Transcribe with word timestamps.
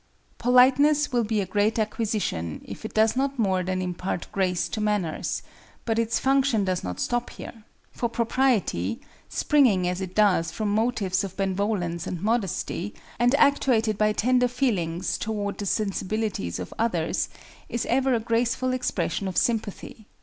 Politeness 0.39 1.11
will 1.11 1.23
be 1.23 1.41
a 1.41 1.45
great 1.45 1.77
acquisition, 1.77 2.63
if 2.65 2.83
it 2.85 2.95
does 2.95 3.15
no 3.15 3.31
more 3.37 3.61
than 3.61 3.83
impart 3.83 4.25
grace 4.31 4.67
to 4.69 4.81
manners; 4.81 5.43
but 5.85 5.99
its 5.99 6.17
function 6.17 6.65
does 6.65 6.83
not 6.83 6.99
stop 6.99 7.29
here. 7.29 7.63
For 7.91 8.09
propriety, 8.09 8.99
springing 9.29 9.87
as 9.87 10.01
it 10.01 10.15
does 10.15 10.49
from 10.49 10.73
motives 10.73 11.23
of 11.23 11.37
benevolence 11.37 12.07
and 12.07 12.19
modesty, 12.19 12.95
and 13.19 13.35
actuated 13.35 13.99
by 13.99 14.11
tender 14.13 14.47
feelings 14.47 15.19
toward 15.19 15.59
the 15.59 15.67
sensibilities 15.67 16.57
of 16.57 16.73
others, 16.79 17.29
is 17.69 17.85
ever 17.85 18.15
a 18.15 18.19
graceful 18.19 18.73
expression 18.73 19.27
of 19.27 19.37
sympathy. 19.37 20.07